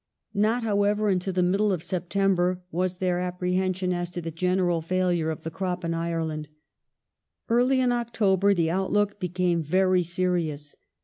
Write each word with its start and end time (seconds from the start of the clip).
Not, 0.33 0.63
however, 0.63 1.09
until 1.09 1.31
the 1.33 1.43
middle 1.43 1.71
of 1.71 1.83
September 1.83 2.59
was 2.71 2.97
there 2.97 3.19
apprehension 3.19 3.93
as 3.93 4.09
to 4.09 4.19
the 4.19 4.31
general 4.31 4.81
failure 4.81 5.29
of 5.29 5.43
the 5.43 5.51
crop 5.51 5.85
in 5.85 5.93
Ireland. 5.93 6.47
Early 7.49 7.81
in 7.81 7.91
October 7.91 8.55
the 8.55 8.71
outlook 8.71 9.19
became 9.19 9.61
very 9.61 10.01
serious. 10.01 10.75